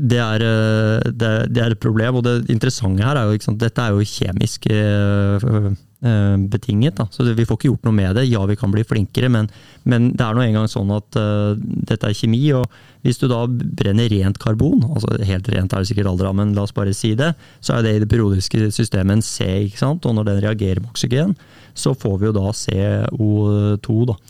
[0.00, 2.20] det er, eh, det, det er, et problem.
[2.20, 5.46] Og det interessante her er jo at dette er jo kjemisk eh,
[6.06, 6.96] eh, betinget.
[7.00, 7.08] Da.
[7.12, 8.28] Så vi får ikke gjort noe med det.
[8.30, 9.50] Ja, vi kan bli flinkere, men,
[9.84, 12.42] men det er nå engang sånn at uh, dette er kjemi.
[12.56, 12.70] og
[13.04, 16.64] Hvis du da brenner rent karbon, altså helt rent er det sikkert aldri, men la
[16.64, 19.48] oss bare si det, så er det i det periodiske systemet en C.
[19.68, 20.06] ikke sant?
[20.06, 21.34] Og når den reagerer med oksygen,
[21.76, 24.04] så får vi jo da CO2.
[24.14, 24.20] da.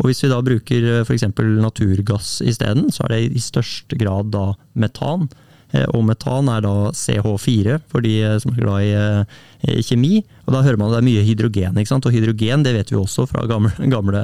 [0.00, 1.28] Og hvis vi da bruker f.eks.
[1.62, 5.28] naturgass isteden, så er det i største grad da metan.
[5.94, 10.18] Og metan er da CH4, for de som er glad i kjemi.
[10.44, 11.78] Og da hører man at det er mye hydrogen.
[11.80, 12.08] ikke sant?
[12.08, 14.22] Og hydrogen det vet vi også fra gamle, gamle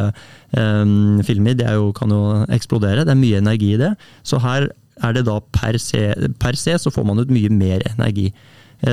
[0.53, 3.07] um, filmer, det jo, kan jo eksplodere.
[3.09, 3.95] Det er mye energi i det.
[4.29, 4.69] Så her
[5.05, 6.11] er det da per se,
[6.43, 8.29] per se så får man ut mye mer energi.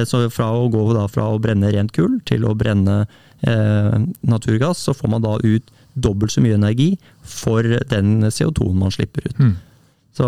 [0.10, 0.82] Så fra å gå
[1.14, 3.04] fra å brenne rent kull til å brenne
[3.46, 6.92] eh, naturgass, så får man da ut dobbelt så mye energi
[7.24, 9.40] for den CO2-en man slipper ut.
[9.40, 9.56] Mm.
[10.16, 10.28] Så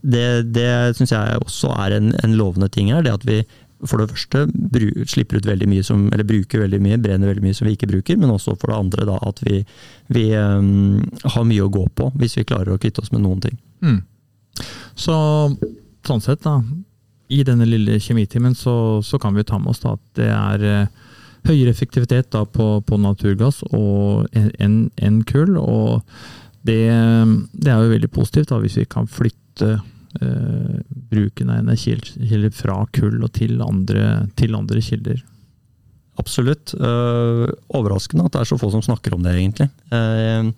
[0.00, 3.02] Det, det syns jeg også er en, en, lovende ting her.
[3.02, 3.44] det at vi
[3.84, 7.44] for det første bru, slipper ut veldig mye som, eller bruker veldig mye, brenner veldig
[7.44, 9.58] mye som vi ikke bruker, men også for det andre da, at vi,
[10.08, 11.02] vi um,
[11.34, 13.58] har mye å gå på hvis vi klarer å kvitte oss med noen ting.
[13.84, 14.00] Mm.
[14.96, 15.16] Så
[16.08, 16.62] sånn sett, da,
[17.28, 20.66] i denne lille kjemitimen så, så, kan vi ta med oss da, at det er
[20.86, 21.12] uh,
[21.46, 25.56] høyere effektivitet da, på, på, naturgass enn en kull.
[25.60, 26.02] og
[26.66, 26.82] det,
[27.52, 29.76] det, er jo veldig positivt da, hvis vi kan flytte
[30.20, 30.76] eh,
[31.12, 35.22] bruken av energikilder fra kull og til andre, til andre kilder.
[36.16, 36.72] Absolutt.
[36.80, 37.44] Uh,
[37.76, 39.68] overraskende at det er så få som snakker om det, egentlig.
[39.92, 40.48] Uh,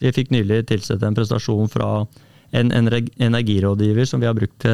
[0.00, 1.90] vi fikk nylig tilsett en prestasjon fra
[2.56, 4.64] en, en energirådgiver som vi har brukt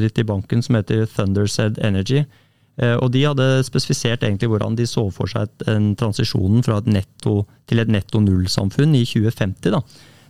[0.00, 2.22] litt i banken, som heter Thundersaid Energy.
[2.78, 7.40] Og De hadde spesifisert egentlig hvordan de så for seg en transisjonen fra et netto
[7.66, 9.72] til et netto null-samfunn i 2050.
[9.74, 9.80] da.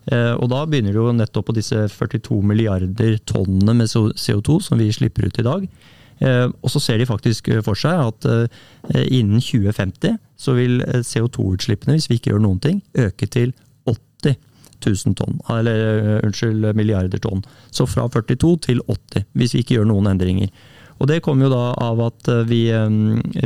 [0.09, 4.81] Eh, og da begynner det jo nettopp på disse 42 milliarder tonnene med CO2 som
[4.81, 5.67] vi slipper ut i dag.
[6.19, 11.99] Eh, og så ser de faktisk for seg at eh, innen 2050 så vil CO2-utslippene,
[11.99, 13.53] hvis vi ikke gjør noen ting, øke til
[13.91, 14.39] 80
[14.87, 15.41] 000 tonn.
[15.53, 17.43] Eller unnskyld, milliarder tonn.
[17.75, 20.53] Så fra 42 til 80, hvis vi ikke gjør noen endringer.
[20.99, 22.65] Og det kommer jo da av at vi,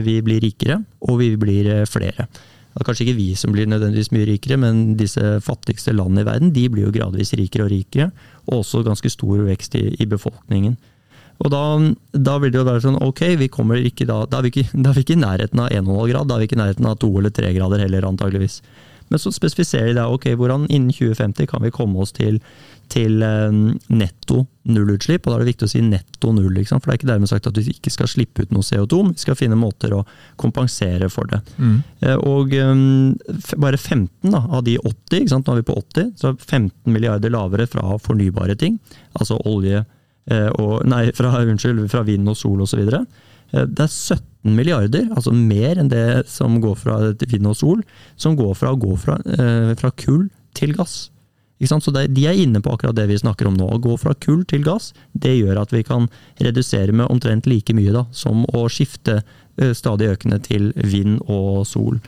[0.06, 2.26] vi blir rikere, og vi blir flere.
[2.72, 6.28] Det er kanskje ikke vi som blir nødvendigvis mye rikere, men disse fattigste landene i
[6.28, 8.08] verden de blir jo gradvis rikere og rikere.
[8.46, 10.78] Og også ganske stor vekst i, i befolkningen.
[11.42, 11.60] Og da,
[12.14, 14.64] da, vil det jo være sånn, ok, vi kommer ikke da, da er vi ikke,
[14.84, 16.88] da er vi ikke i nærheten av 1,5 grad, da er vi ikke i nærheten
[16.88, 18.62] av 2 eller 3 grader heller, antageligvis.
[19.12, 22.40] Men så spesifiserer de da ok, hvordan innen 2050 kan vi komme oss til
[22.92, 23.54] til eh,
[23.94, 25.24] netto nullutslipp.
[25.26, 27.48] Og da er det viktig å si netto null, for det er ikke dermed sagt
[27.48, 29.00] at du ikke skal slippe ut noe CO2.
[29.06, 30.02] Men vi skal finne måter å
[30.40, 31.40] kompensere for det.
[31.56, 31.78] Mm.
[32.04, 33.14] Eh, og um,
[33.62, 35.48] bare 15 da, av de 80, ikke sant?
[35.48, 38.78] nå er vi på 80, så er 15 milliarder lavere fra fornybare ting.
[39.18, 39.84] Altså olje
[40.62, 42.84] og Nei, fra, unnskyld, fra vind og sol osv.
[42.86, 47.82] Det er 17 milliarder, altså mer enn det som går fra vind og sol,
[48.14, 49.16] som går fra å gå fra,
[49.80, 51.11] fra kull til gass.
[51.68, 53.68] Så det, De er inne på akkurat det vi snakker om nå.
[53.70, 56.08] Å gå fra kull til gass det gjør at vi kan
[56.40, 59.22] redusere med omtrent like mye da, som å skifte
[59.76, 62.00] stadig økende til vind og sol.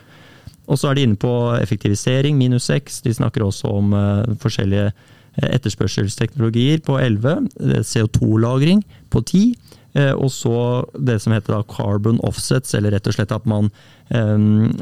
[0.65, 3.03] Og så er de inne på effektivisering, minus 6.
[3.05, 3.93] De snakker også om
[4.41, 4.93] forskjellige
[5.37, 7.51] etterspørselsteknologier på 11.
[7.85, 9.55] CO2-lagring på 10.
[9.95, 13.69] Eh, og så det som heter carbon offsets, eller rett og slett at man
[14.11, 14.73] um,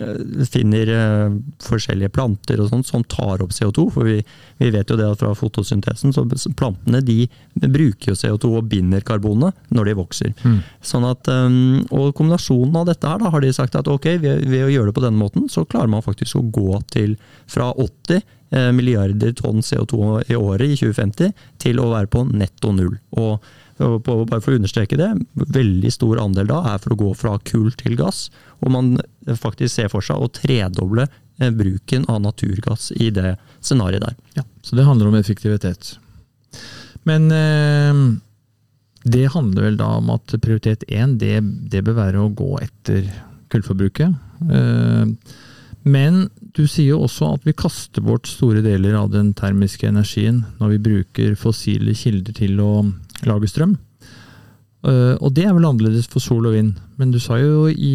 [0.48, 3.87] finner uh, forskjellige planter og sånt som tar opp CO2.
[3.92, 4.16] For vi,
[4.62, 6.25] vi, vet jo det at fra fotosyntesen, så
[6.57, 7.27] plantene de
[7.61, 10.33] bruker jo CO2 og binder karbonet når de vokser.
[10.48, 10.61] Mm.
[10.81, 14.64] Sånn at, og kombinasjonen av dette her, da har de sagt at ok, ved, ved,
[14.64, 17.18] å gjøre det på denne måten, så klarer man faktisk å gå til
[17.51, 18.25] fra 80
[18.77, 19.98] milliarder tonn CO2
[20.29, 21.31] i året i 2050
[21.62, 22.98] til å være på netto null.
[23.16, 23.40] Og
[23.83, 27.71] bare for å understreke det, veldig stor andel da er for å gå fra kull
[27.79, 28.27] til gass.
[28.62, 28.95] Og man
[29.27, 34.18] faktisk ser for seg å tredoble eh, bruken av naturgass i det scenarioet der.
[34.40, 35.97] Ja, Så det handler om effektivitet.
[37.09, 38.03] Men eh,
[39.05, 41.40] det handler vel da om at prioritet én, det,
[41.73, 43.09] det bør være å gå etter
[43.53, 44.14] kullforbruket.
[44.51, 45.40] Eh,
[45.83, 50.45] men du sier jo også at vi kaster bort store deler av den termiske energien
[50.61, 52.73] når vi bruker fossile kilder til å
[53.28, 53.76] lage strøm.
[54.82, 56.72] Uh, og det er vel annerledes for sol og vind.
[56.98, 57.92] Men du sa jo i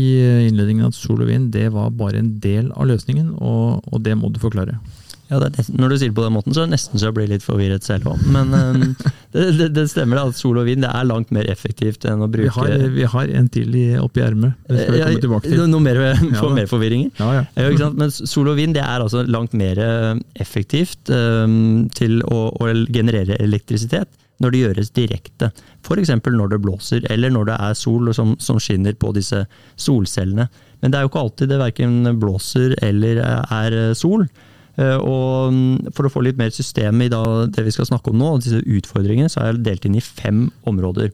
[0.48, 4.16] innledningen at sol og vind det var bare en del av løsningen, og, og det
[4.20, 4.80] må du forklare.
[5.28, 7.16] Ja, nesten, Når du sier det på den måten, så er det nesten så jeg
[7.18, 8.22] blir litt forvirret selv òg.
[8.32, 8.84] Men um,
[9.36, 12.30] det, det, det, stemmer at sol og vind det er langt mer effektivt enn å
[12.32, 14.56] bruke Vi har, vi har en til i, oppi ermet.
[14.72, 15.66] Ja, tilbake til.
[15.68, 16.00] Noe mer,
[16.40, 17.12] for mer forvirringer?
[17.20, 17.92] Ja, ja.
[17.98, 19.82] Men sol og vind det er altså langt mer
[20.40, 24.10] effektivt um, til å, å generere elektrisitet
[24.44, 25.52] når det gjøres direkte.
[25.82, 26.12] F.eks.
[26.14, 29.44] når det blåser, eller når det er sol som, som, skinner på disse
[29.82, 30.46] solcellene.
[30.82, 34.28] Men det er jo ikke alltid det verken blåser eller er sol.
[34.78, 38.20] Eh, og mm, For å få litt mer system i det vi skal snakke om
[38.22, 41.14] nå, disse utfordringene, så er jeg delt inn i fem områder.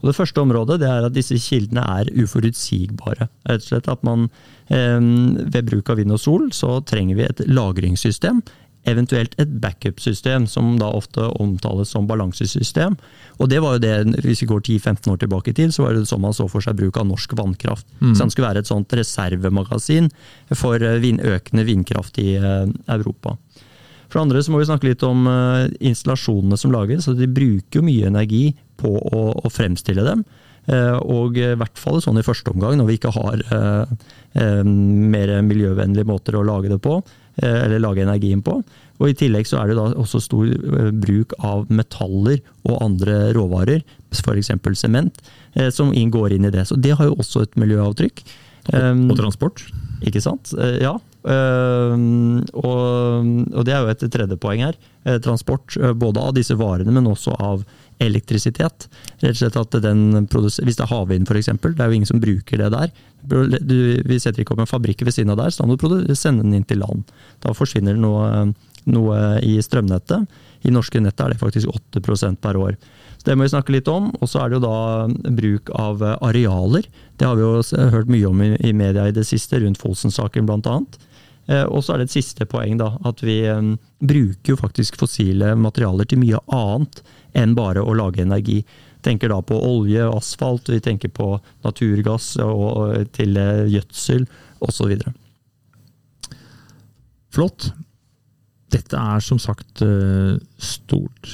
[0.00, 3.28] Og Det første området det er at disse kildene er uforutsigbare.
[3.48, 4.28] Rett og slett at man
[4.72, 8.40] eh, Ved bruk av vind og sol så trenger vi et lagringssystem
[8.88, 12.96] eventuelt et backup-system, som da ofte omtales som balansesystem.
[13.38, 15.96] Og det var jo det, hvis vi går 10-15 år tilbake i tid, så var
[15.96, 17.86] det sånn man så for seg bruk av norsk vannkraft.
[18.00, 18.14] Mm.
[18.14, 20.10] Så det skulle være et sånt reservemagasin
[20.56, 23.36] for eh, økende vindkraft i uh, Europa.
[24.08, 27.04] For det andre så må vi snakke litt om uh, installasjonene som lages.
[27.04, 28.46] så De bruker jo mye energi
[28.80, 30.24] på å, å fremstille dem.
[30.70, 33.40] Og i hvert fall sånn i første omgang, når vi ikke har
[34.62, 36.98] mer miljøvennlige måter å lage det på,
[37.40, 38.58] eller lage energien på.
[39.00, 40.50] Og I tillegg så er det da også stor
[41.00, 43.80] bruk av metaller og andre råvarer,
[44.12, 44.52] f.eks.
[44.76, 45.22] sement,
[45.72, 46.66] som inngår inn i det.
[46.68, 48.20] Så det har jo også et miljøavtrykk.
[48.70, 49.64] Og, og transport?
[50.04, 50.52] Ikke sant.
[50.82, 50.98] Ja.
[51.20, 54.78] Uh, og, det er jo et tredje poeng her.
[55.24, 57.64] Transport både av disse varene, men også av
[58.00, 58.88] elektrisitet.
[59.20, 62.22] Rett og slett at den Hvis det er havvind f.eks., det er jo ingen som
[62.22, 62.92] bruker det der.
[63.22, 66.14] Du, vi setter ikke opp en fabrikk ved siden av der, så da må du
[66.16, 67.04] sende den inn til land.
[67.44, 68.48] Da forsvinner det noe,
[68.88, 70.40] noe i strømnettet.
[70.64, 72.80] I norske nettet er det faktisk 8% per år.
[73.20, 74.10] Så Det må vi snakke litt om.
[74.20, 76.88] Og så er det jo da bruk av arealer.
[77.20, 77.60] Det har vi jo
[77.92, 80.76] hørt mye om i media i det siste, rundt Fosen-saken bl.a.
[80.80, 81.09] Eh,
[81.66, 82.92] og så er det et siste poeng, da.
[83.06, 87.02] At vi eh, bruker jo faktisk fossile materialer til mye annet
[87.38, 88.60] enn bare å lage energi.
[89.02, 91.32] Tenker da på olje, asfalt, vi tenker på
[91.64, 94.26] naturgass og til eh, gjødsel
[94.62, 94.96] osv.
[97.34, 97.70] Flott.
[98.70, 99.80] Dette er som sagt
[100.62, 101.30] stort,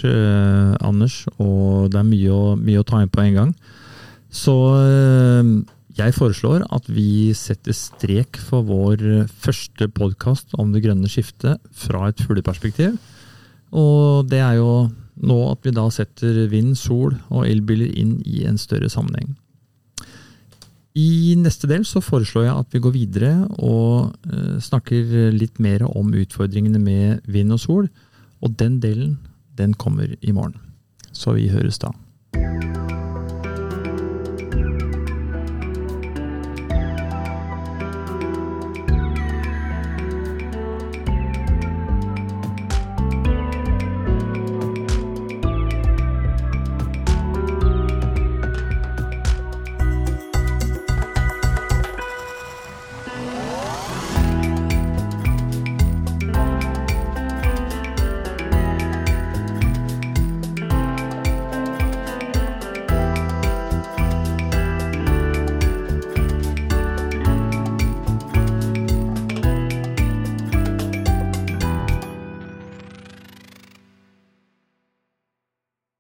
[0.81, 3.51] Anders, og det er mye å, mye å ta inn på en gang.
[4.33, 4.55] Så
[5.97, 12.11] jeg foreslår at vi setter strek for vår første podkast om det grønne skiftet fra
[12.11, 12.99] et fugleperspektiv.
[13.72, 18.44] Og det er jo nå at vi da setter vind, sol og elbiler inn i
[18.49, 19.34] en større sammenheng.
[20.97, 25.84] I neste del så foreslår jeg at vi går videre og eh, snakker litt mer
[25.90, 27.90] om utfordringene med vind og sol.
[28.40, 29.18] Og den delen,
[29.57, 30.57] den kommer i morgen.
[31.12, 31.92] Så vi høres da.